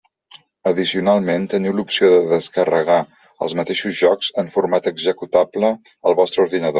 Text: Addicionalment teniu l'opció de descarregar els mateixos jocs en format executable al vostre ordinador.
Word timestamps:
Addicionalment 0.69 1.43
teniu 1.51 1.75
l'opció 1.79 2.09
de 2.13 2.23
descarregar 2.31 2.97
els 3.47 3.55
mateixos 3.59 3.99
jocs 3.99 4.31
en 4.45 4.49
format 4.55 4.89
executable 4.93 5.71
al 6.11 6.19
vostre 6.21 6.45
ordinador. 6.49 6.69